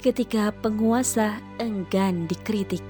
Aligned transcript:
ketika 0.00 0.48
penguasa 0.64 1.36
enggan 1.60 2.24
dikritik 2.24 2.80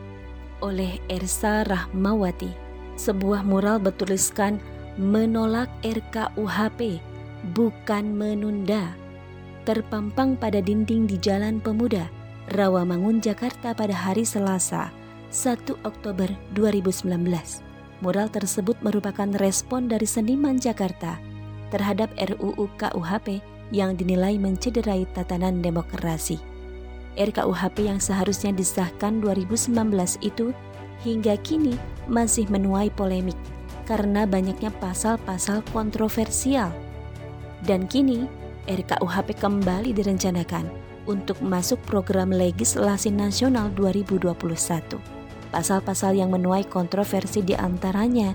oleh 0.63 1.03
Ersa 1.11 1.67
Rahmawati. 1.67 2.55
Sebuah 2.95 3.43
mural 3.43 3.83
bertuliskan 3.83 4.63
menolak 4.95 5.67
RKUHP 5.83 7.03
bukan 7.57 8.05
menunda. 8.15 8.95
Terpampang 9.67 10.39
pada 10.39 10.63
dinding 10.63 11.11
di 11.11 11.19
Jalan 11.19 11.59
Pemuda, 11.59 12.07
Rawamangun, 12.55 13.19
Jakarta 13.19 13.75
pada 13.75 13.93
hari 13.93 14.23
Selasa, 14.23 14.95
1 15.35 15.67
Oktober 15.83 16.31
2019. 16.55 17.11
Mural 18.01 18.29
tersebut 18.33 18.79
merupakan 18.81 19.29
respon 19.37 19.91
dari 19.91 20.07
seniman 20.09 20.57
Jakarta 20.57 21.21
terhadap 21.75 22.09
RUU 22.17 22.71
KUHP 22.81 23.45
yang 23.71 23.95
dinilai 23.95 24.37
mencederai 24.41 25.07
tatanan 25.13 25.63
demokrasi. 25.63 26.50
RKUHP 27.19 27.91
yang 27.91 27.99
seharusnya 27.99 28.55
disahkan 28.55 29.19
2019 29.23 29.75
itu 30.23 30.55
hingga 31.03 31.35
kini 31.41 31.75
masih 32.07 32.47
menuai 32.47 32.93
polemik 32.93 33.37
karena 33.89 34.23
banyaknya 34.29 34.71
pasal-pasal 34.79 35.67
kontroversial. 35.75 36.71
Dan 37.67 37.91
kini 37.91 38.31
RKUHP 38.71 39.43
kembali 39.43 39.91
direncanakan 39.91 40.71
untuk 41.11 41.43
masuk 41.43 41.83
program 41.83 42.31
legislasi 42.31 43.11
nasional 43.11 43.73
2021. 43.75 44.31
Pasal-pasal 45.51 46.15
yang 46.15 46.31
menuai 46.31 46.63
kontroversi 46.71 47.43
di 47.43 47.59
antaranya 47.59 48.31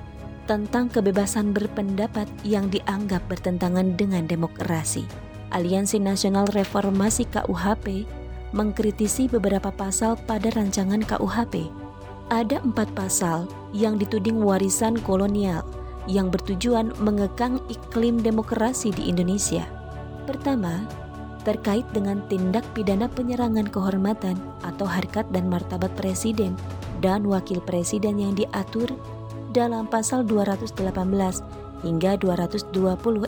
tentang 0.45 0.91
kebebasan 0.91 1.55
berpendapat 1.55 2.27
yang 2.43 2.67
dianggap 2.67 3.23
bertentangan 3.31 3.95
dengan 3.95 4.27
demokrasi. 4.27 5.07
Aliansi 5.55 6.03
Nasional 6.03 6.51
Reformasi 6.51 7.25
KUHP 7.31 8.03
mengkritisi 8.55 9.27
beberapa 9.27 9.67
pasal 9.69 10.15
pada 10.23 10.47
rancangan 10.55 11.03
KUHP. 11.03 11.67
Ada 12.31 12.63
empat 12.63 12.89
pasal 12.95 13.45
yang 13.75 13.99
dituding 13.99 14.41
warisan 14.41 14.97
kolonial 15.03 15.61
yang 16.07 16.31
bertujuan 16.31 16.95
mengekang 17.03 17.59
iklim 17.67 18.23
demokrasi 18.23 18.95
di 18.95 19.11
Indonesia. 19.11 19.67
Pertama, 20.25 20.87
terkait 21.45 21.85
dengan 21.93 22.25
tindak 22.25 22.65
pidana 22.73 23.05
penyerangan 23.05 23.69
kehormatan 23.69 24.39
atau 24.65 24.89
harkat 24.89 25.27
dan 25.29 25.45
martabat 25.45 25.93
presiden 25.93 26.57
dan 27.05 27.27
wakil 27.29 27.61
presiden 27.61 28.17
yang 28.17 28.33
diatur 28.33 28.89
dalam 29.53 29.85
pasal 29.85 30.25
218 30.25 30.73
hingga 31.85 32.17
220 32.17 32.73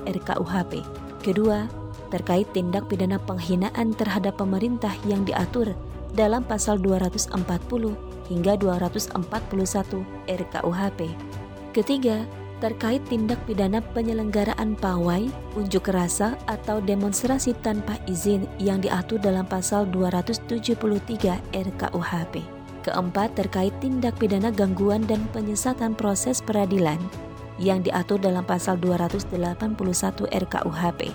RKUHP. 0.02 0.81
Kedua, 1.22 1.69
terkait 2.09 2.47
tindak 2.55 2.88
pidana 2.88 3.19
penghinaan 3.19 3.94
terhadap 3.95 4.39
pemerintah 4.39 4.91
yang 5.08 5.23
diatur 5.27 5.75
dalam 6.16 6.44
pasal 6.44 6.80
240 6.80 7.36
hingga 8.31 8.53
241 8.59 9.13
RKUHP. 10.28 11.00
Ketiga, 11.75 12.25
terkait 12.58 13.05
tindak 13.05 13.38
pidana 13.45 13.85
penyelenggaraan 13.94 14.73
pawai, 14.81 15.30
unjuk 15.53 15.94
rasa 15.94 16.33
atau 16.50 16.81
demonstrasi 16.81 17.53
tanpa 17.61 18.02
izin 18.09 18.50
yang 18.58 18.81
diatur 18.81 19.22
dalam 19.22 19.45
pasal 19.45 19.85
273 19.94 21.38
RKUHP. 21.53 22.35
Keempat, 22.81 23.35
terkait 23.35 23.75
tindak 23.83 24.16
pidana 24.17 24.50
gangguan 24.50 25.03
dan 25.05 25.22
penyesatan 25.35 25.94
proses 25.94 26.39
peradilan 26.39 26.97
yang 27.59 27.81
diatur 27.83 28.22
dalam 28.22 28.45
pasal 28.45 28.78
281 28.80 29.78
RKUHP. 30.30 31.13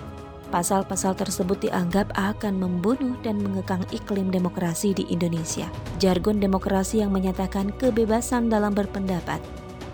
Pasal-pasal 0.53 1.17
tersebut 1.17 1.65
dianggap 1.65 2.13
akan 2.13 2.61
membunuh 2.61 3.17
dan 3.25 3.41
mengekang 3.41 3.81
iklim 3.89 4.29
demokrasi 4.29 4.93
di 4.93 5.09
Indonesia. 5.09 5.65
Jargon 5.97 6.37
demokrasi 6.37 7.01
yang 7.01 7.09
menyatakan 7.09 7.73
kebebasan 7.81 8.53
dalam 8.53 8.77
berpendapat 8.77 9.41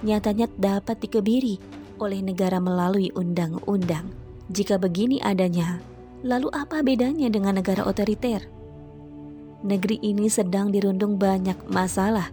nyatanya 0.04 0.48
dapat 0.56 1.00
dikebiri 1.04 1.60
oleh 2.00 2.24
negara 2.24 2.60
melalui 2.64 3.12
undang-undang. 3.16 4.12
Jika 4.50 4.80
begini 4.80 5.20
adanya, 5.22 5.84
lalu 6.24 6.48
apa 6.56 6.82
bedanya 6.82 7.28
dengan 7.28 7.60
negara 7.60 7.84
otoriter? 7.86 8.48
Negeri 9.60 10.00
ini 10.00 10.32
sedang 10.32 10.72
dirundung 10.72 11.20
banyak 11.20 11.68
masalah, 11.68 12.32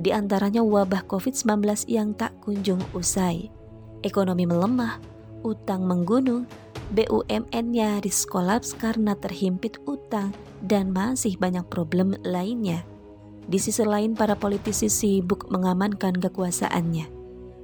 di 0.00 0.08
antaranya 0.08 0.64
wabah 0.64 1.04
COVID-19 1.04 1.84
yang 1.92 2.16
tak 2.16 2.32
kunjung 2.40 2.80
usai. 2.96 3.52
Ekonomi 4.00 4.48
melemah, 4.48 4.96
utang 5.44 5.84
menggunung, 5.84 6.48
BUMN 6.92 7.72
nyaris 7.72 8.28
kolaps 8.28 8.76
karena 8.76 9.16
terhimpit 9.16 9.80
utang 9.88 10.36
dan 10.60 10.92
masih 10.92 11.40
banyak 11.40 11.64
problem 11.72 12.12
lainnya. 12.20 12.84
Di 13.48 13.56
sisi 13.56 13.80
lain 13.80 14.12
para 14.12 14.36
politisi 14.36 14.92
sibuk 14.92 15.48
mengamankan 15.48 16.20
kekuasaannya. 16.20 17.08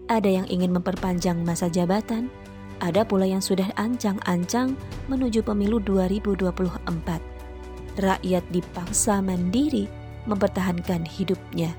Ada 0.08 0.32
yang 0.32 0.48
ingin 0.48 0.72
memperpanjang 0.72 1.44
masa 1.44 1.68
jabatan, 1.68 2.32
ada 2.80 3.04
pula 3.04 3.28
yang 3.28 3.44
sudah 3.44 3.68
ancang-ancang 3.76 4.72
menuju 5.12 5.44
pemilu 5.44 5.76
2024. 5.84 8.00
Rakyat 8.00 8.44
dipaksa 8.48 9.20
mandiri 9.20 9.92
mempertahankan 10.24 11.04
hidupnya. 11.04 11.76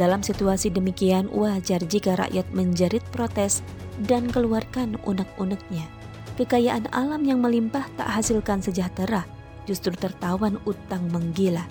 Dalam 0.00 0.24
situasi 0.24 0.72
demikian, 0.72 1.28
wajar 1.28 1.84
jika 1.84 2.16
rakyat 2.16 2.48
menjerit 2.56 3.04
protes 3.12 3.60
dan 4.08 4.32
keluarkan 4.32 4.96
unek-uneknya 5.04 5.99
Kekayaan 6.40 6.88
alam 6.96 7.20
yang 7.28 7.44
melimpah 7.44 7.84
tak 8.00 8.08
hasilkan 8.16 8.64
sejahtera, 8.64 9.28
justru 9.68 9.92
tertawan 9.92 10.56
utang 10.64 11.04
menggila. 11.12 11.68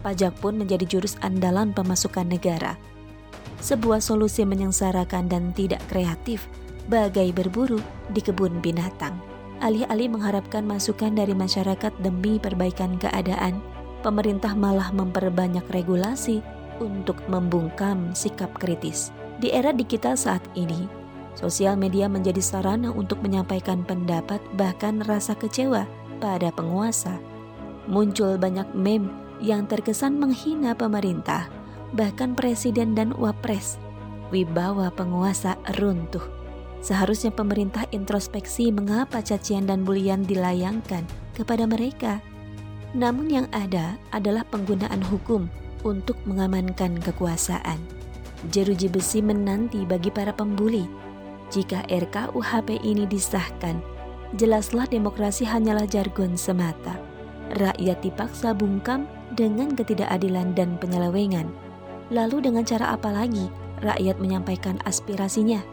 Pajak 0.00 0.32
pun 0.40 0.56
menjadi 0.56 0.88
jurus 0.88 1.20
andalan 1.20 1.76
pemasukan 1.76 2.24
negara. 2.24 2.80
Sebuah 3.60 4.00
solusi 4.00 4.48
menyengsarakan 4.48 5.28
dan 5.28 5.52
tidak 5.52 5.84
kreatif, 5.92 6.48
bagai 6.88 7.36
berburu 7.36 7.84
di 8.08 8.24
kebun 8.24 8.64
binatang. 8.64 9.12
Alih-alih 9.60 10.08
mengharapkan 10.08 10.64
masukan 10.64 11.12
dari 11.12 11.36
masyarakat 11.36 11.92
demi 12.00 12.40
perbaikan 12.40 12.96
keadaan, 12.96 13.60
pemerintah 14.00 14.56
malah 14.56 14.88
memperbanyak 14.88 15.68
regulasi 15.68 16.40
untuk 16.80 17.20
membungkam 17.28 18.16
sikap 18.16 18.56
kritis. 18.56 19.12
Di 19.36 19.52
era 19.52 19.68
digital 19.76 20.16
saat 20.16 20.40
ini, 20.56 20.88
Sosial 21.38 21.78
media 21.78 22.10
menjadi 22.10 22.42
sarana 22.42 22.90
untuk 22.90 23.22
menyampaikan 23.22 23.86
pendapat 23.86 24.42
bahkan 24.58 24.98
rasa 25.06 25.38
kecewa 25.38 25.86
pada 26.18 26.50
penguasa. 26.50 27.14
Muncul 27.86 28.34
banyak 28.34 28.66
meme 28.74 29.06
yang 29.38 29.70
terkesan 29.70 30.18
menghina 30.18 30.74
pemerintah, 30.74 31.46
bahkan 31.94 32.34
presiden 32.34 32.98
dan 32.98 33.14
wapres. 33.14 33.78
Wibawa 34.34 34.90
penguasa 34.90 35.54
runtuh. 35.78 36.26
Seharusnya 36.82 37.30
pemerintah 37.30 37.86
introspeksi 37.94 38.74
mengapa 38.74 39.22
cacian 39.22 39.70
dan 39.70 39.86
bulian 39.86 40.26
dilayangkan 40.26 41.06
kepada 41.38 41.70
mereka. 41.70 42.18
Namun 42.98 43.30
yang 43.30 43.46
ada 43.54 43.94
adalah 44.10 44.42
penggunaan 44.42 45.06
hukum 45.06 45.46
untuk 45.86 46.18
mengamankan 46.26 46.98
kekuasaan. 46.98 47.78
Jeruji 48.50 48.90
besi 48.90 49.22
menanti 49.22 49.86
bagi 49.86 50.10
para 50.10 50.34
pembuli 50.34 51.07
jika 51.48 51.84
RKUHP 51.88 52.84
ini 52.84 53.08
disahkan, 53.08 53.80
jelaslah 54.36 54.84
demokrasi 54.84 55.48
hanyalah 55.48 55.88
jargon 55.88 56.36
semata. 56.36 57.00
Rakyat 57.56 58.04
dipaksa 58.04 58.52
bungkam 58.52 59.08
dengan 59.32 59.72
ketidakadilan 59.72 60.52
dan 60.52 60.76
penyelewengan. 60.76 61.48
Lalu 62.12 62.44
dengan 62.44 62.64
cara 62.64 62.92
apa 62.92 63.08
lagi 63.08 63.48
rakyat 63.80 64.20
menyampaikan 64.20 64.76
aspirasinya? 64.84 65.64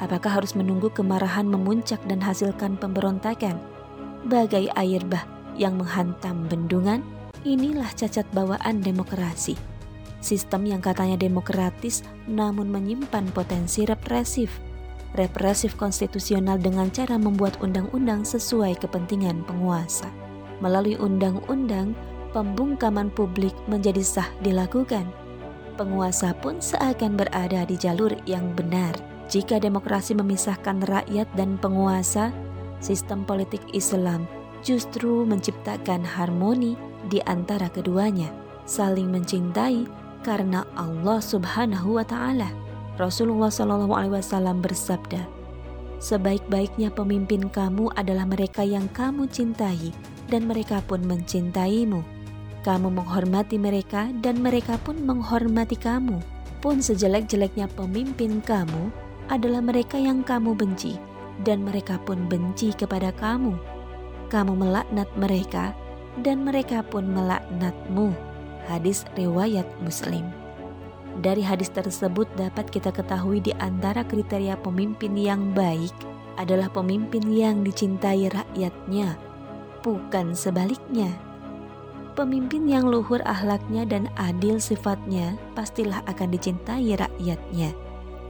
Apakah 0.00 0.40
harus 0.40 0.56
menunggu 0.56 0.88
kemarahan 0.88 1.44
memuncak 1.44 2.00
dan 2.08 2.24
hasilkan 2.24 2.80
pemberontakan? 2.80 3.60
Bagai 4.24 4.72
air 4.72 5.04
bah 5.04 5.28
yang 5.60 5.76
menghantam 5.76 6.48
bendungan, 6.48 7.04
inilah 7.44 7.88
cacat 7.92 8.24
bawaan 8.32 8.80
demokrasi. 8.80 9.60
Sistem 10.24 10.68
yang 10.68 10.80
katanya 10.80 11.20
demokratis 11.20 12.04
namun 12.24 12.72
menyimpan 12.72 13.28
potensi 13.32 13.84
represif 13.84 14.69
represif 15.18 15.74
konstitusional 15.74 16.60
dengan 16.60 16.90
cara 16.90 17.18
membuat 17.18 17.58
undang-undang 17.58 18.22
sesuai 18.22 18.78
kepentingan 18.78 19.42
penguasa. 19.46 20.06
Melalui 20.60 20.94
undang-undang, 21.00 21.96
pembungkaman 22.30 23.10
publik 23.10 23.56
menjadi 23.66 24.02
sah 24.04 24.28
dilakukan. 24.44 25.08
Penguasa 25.74 26.36
pun 26.36 26.60
seakan 26.60 27.16
berada 27.16 27.64
di 27.64 27.74
jalur 27.74 28.12
yang 28.28 28.52
benar. 28.52 28.92
Jika 29.30 29.62
demokrasi 29.62 30.12
memisahkan 30.18 30.84
rakyat 30.84 31.30
dan 31.38 31.56
penguasa, 31.56 32.34
sistem 32.82 33.22
politik 33.22 33.62
Islam 33.72 34.26
justru 34.60 35.24
menciptakan 35.24 36.04
harmoni 36.04 36.76
di 37.08 37.22
antara 37.24 37.72
keduanya, 37.72 38.28
saling 38.68 39.08
mencintai 39.08 39.88
karena 40.20 40.68
Allah 40.76 41.22
Subhanahu 41.22 41.96
wa 41.96 42.04
Ta'ala. 42.04 42.69
Rasulullah 43.00 43.48
Shallallahu 43.48 43.96
Alaihi 43.96 44.20
Wasallam 44.20 44.60
bersabda, 44.60 45.24
"Sebaik-baiknya 46.04 46.92
pemimpin 46.92 47.48
kamu 47.48 47.88
adalah 47.96 48.28
mereka 48.28 48.60
yang 48.60 48.84
kamu 48.92 49.24
cintai, 49.32 49.96
dan 50.28 50.44
mereka 50.44 50.84
pun 50.84 51.00
mencintaimu." 51.08 52.04
Kamu 52.60 52.92
menghormati 52.92 53.56
mereka 53.56 54.12
dan 54.20 54.44
mereka 54.44 54.76
pun 54.84 55.00
menghormati 55.00 55.80
kamu. 55.80 56.20
Pun 56.60 56.84
sejelek-jeleknya 56.84 57.72
pemimpin 57.72 58.44
kamu 58.44 58.92
adalah 59.32 59.64
mereka 59.64 59.96
yang 59.96 60.20
kamu 60.20 60.52
benci 60.52 61.00
dan 61.40 61.64
mereka 61.64 61.96
pun 62.04 62.28
benci 62.28 62.76
kepada 62.76 63.16
kamu. 63.16 63.56
Kamu 64.28 64.52
melaknat 64.60 65.08
mereka 65.16 65.72
dan 66.20 66.44
mereka 66.44 66.84
pun 66.84 67.08
melaknatmu. 67.08 68.12
Hadis 68.68 69.08
riwayat 69.16 69.64
Muslim. 69.80 70.39
Dari 71.20 71.44
hadis 71.44 71.68
tersebut 71.68 72.24
dapat 72.40 72.72
kita 72.72 72.88
ketahui 72.88 73.44
di 73.44 73.52
antara 73.60 74.00
kriteria 74.00 74.56
pemimpin 74.64 75.12
yang 75.12 75.52
baik 75.52 75.92
adalah 76.40 76.72
pemimpin 76.72 77.20
yang 77.28 77.60
dicintai 77.60 78.32
rakyatnya, 78.32 79.20
bukan 79.84 80.32
sebaliknya. 80.32 81.12
Pemimpin 82.16 82.64
yang 82.64 82.88
luhur 82.88 83.20
ahlaknya 83.28 83.84
dan 83.84 84.08
adil 84.16 84.56
sifatnya 84.56 85.36
pastilah 85.52 86.00
akan 86.08 86.32
dicintai 86.32 86.96
rakyatnya. 86.96 87.76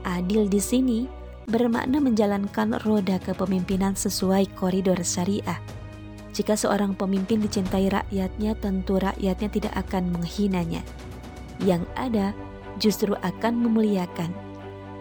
Adil 0.03 0.51
di 0.51 0.59
sini 0.59 0.99
bermakna 1.47 2.03
menjalankan 2.03 2.75
roda 2.83 3.23
kepemimpinan 3.23 3.95
sesuai 3.95 4.51
koridor 4.59 4.99
syariah. 4.99 5.63
Jika 6.35 6.59
seorang 6.59 6.95
pemimpin 6.99 7.39
dicintai 7.39 7.87
rakyatnya, 7.87 8.51
tentu 8.59 8.99
rakyatnya 8.99 9.49
tidak 9.51 9.73
akan 9.79 10.11
menghinanya. 10.11 10.83
Yang 11.59 11.83
ada 11.95 12.31
justru 12.77 13.17
akan 13.19 13.67
memuliakan. 13.67 14.31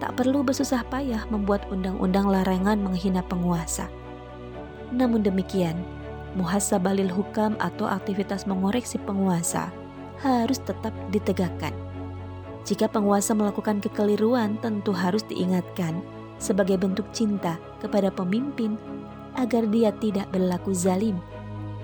Tak 0.01 0.17
perlu 0.17 0.41
bersusah 0.41 0.81
payah 0.89 1.29
membuat 1.29 1.69
undang-undang 1.69 2.27
larangan 2.33 2.81
menghina 2.81 3.21
penguasa. 3.21 3.93
Namun 4.91 5.21
demikian, 5.21 5.77
muhasabalil 6.35 7.13
hukam 7.13 7.55
atau 7.61 7.85
aktivitas 7.87 8.49
mengoreksi 8.49 8.97
penguasa 9.03 9.69
harus 10.25 10.59
tetap 10.65 10.93
ditegakkan. 11.13 11.73
Jika 12.65 12.89
penguasa 12.89 13.33
melakukan 13.33 13.81
kekeliruan, 13.81 14.61
tentu 14.61 14.93
harus 14.93 15.25
diingatkan 15.29 16.01
sebagai 16.41 16.81
bentuk 16.81 17.09
cinta 17.13 17.61
kepada 17.81 18.09
pemimpin 18.09 18.77
agar 19.37 19.69
dia 19.69 19.93
tidak 20.01 20.29
berlaku 20.33 20.73
zalim. 20.73 21.21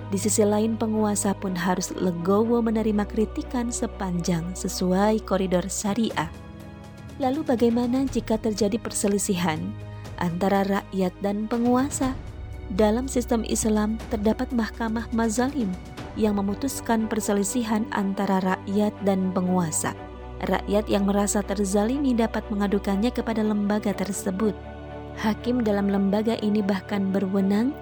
Di 0.06 0.18
sisi 0.22 0.46
lain, 0.46 0.78
penguasa 0.78 1.34
pun 1.34 1.58
harus 1.58 1.90
legowo 1.90 2.62
menerima 2.62 3.02
kritikan 3.10 3.74
sepanjang 3.74 4.54
sesuai 4.54 5.26
koridor 5.26 5.66
syariah. 5.66 6.30
Lalu, 7.18 7.42
bagaimana 7.42 8.06
jika 8.06 8.38
terjadi 8.38 8.78
perselisihan 8.78 9.58
antara 10.22 10.62
rakyat 10.62 11.10
dan 11.24 11.50
penguasa? 11.50 12.14
Dalam 12.78 13.10
sistem 13.10 13.42
Islam 13.46 13.98
terdapat 14.10 14.50
mahkamah 14.54 15.06
mazalim 15.10 15.70
yang 16.18 16.38
memutuskan 16.38 17.06
perselisihan 17.06 17.86
antara 17.94 18.42
rakyat 18.42 18.94
dan 19.02 19.30
penguasa. 19.30 19.94
Rakyat 20.46 20.86
yang 20.90 21.08
merasa 21.08 21.40
terzalimi 21.40 22.12
dapat 22.12 22.44
mengadukannya 22.52 23.08
kepada 23.08 23.40
lembaga 23.40 23.90
tersebut. 23.96 24.52
Hakim 25.16 25.64
dalam 25.64 25.88
lembaga 25.88 26.36
ini 26.44 26.60
bahkan 26.60 27.08
berwenang 27.08 27.72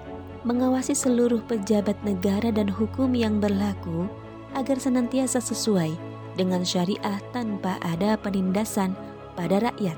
mengawasi 0.45 0.93
seluruh 0.93 1.41
pejabat 1.49 1.97
negara 2.05 2.53
dan 2.53 2.69
hukum 2.69 3.17
yang 3.17 3.41
berlaku 3.41 4.05
agar 4.53 4.77
senantiasa 4.77 5.41
sesuai 5.41 5.97
dengan 6.37 6.61
syariah 6.61 7.17
tanpa 7.33 7.81
ada 7.81 8.13
penindasan 8.13 8.93
pada 9.33 9.57
rakyat. 9.57 9.97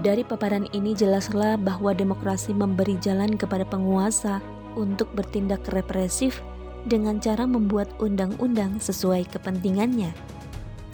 Dari 0.00 0.22
paparan 0.22 0.70
ini 0.70 0.94
jelaslah 0.94 1.58
bahwa 1.58 1.90
demokrasi 1.90 2.54
memberi 2.54 2.94
jalan 3.02 3.34
kepada 3.34 3.66
penguasa 3.66 4.38
untuk 4.78 5.10
bertindak 5.18 5.66
represif 5.74 6.38
dengan 6.86 7.18
cara 7.18 7.44
membuat 7.44 7.90
undang-undang 7.98 8.78
sesuai 8.78 9.28
kepentingannya. 9.34 10.14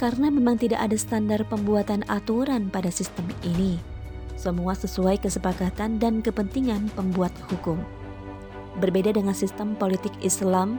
Karena 0.00 0.32
memang 0.32 0.56
tidak 0.56 0.80
ada 0.80 0.96
standar 0.96 1.44
pembuatan 1.44 2.02
aturan 2.08 2.72
pada 2.72 2.88
sistem 2.88 3.28
ini. 3.44 3.78
Semua 4.34 4.72
sesuai 4.76 5.22
kesepakatan 5.22 6.00
dan 6.00 6.24
kepentingan 6.24 6.88
pembuat 6.96 7.32
hukum. 7.52 7.80
Berbeda 8.78 9.16
dengan 9.16 9.32
sistem 9.32 9.72
politik 9.76 10.12
Islam, 10.20 10.76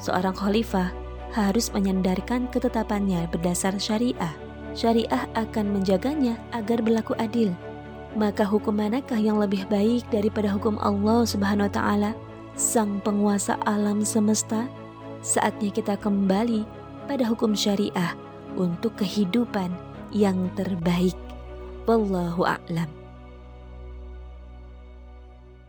seorang 0.00 0.36
khalifah 0.36 0.92
harus 1.32 1.72
menyandarkan 1.72 2.48
ketetapannya 2.52 3.28
berdasar 3.28 3.76
syariah. 3.80 4.34
Syariah 4.76 5.24
akan 5.32 5.80
menjaganya 5.80 6.36
agar 6.52 6.84
berlaku 6.84 7.16
adil 7.16 7.56
maka 8.18 8.42
hukum 8.42 8.74
manakah 8.74 9.18
yang 9.18 9.36
lebih 9.36 9.62
baik 9.70 10.02
daripada 10.10 10.50
hukum 10.50 10.74
Allah 10.82 11.22
Subhanahu 11.22 11.70
wa 11.70 11.72
taala, 11.72 12.10
sang 12.58 12.98
penguasa 13.04 13.54
alam 13.68 14.02
semesta? 14.02 14.66
Saatnya 15.22 15.70
kita 15.70 15.94
kembali 15.98 16.66
pada 17.06 17.26
hukum 17.26 17.54
syariah 17.54 18.14
untuk 18.58 18.98
kehidupan 18.98 19.70
yang 20.14 20.50
terbaik. 20.58 21.14
Wallahu 21.86 22.42
a'lam. 22.42 22.97